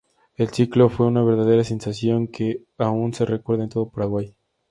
[0.35, 4.35] El ciclo fue una verdadera sensación que aún se recuerda en todo Paraguay.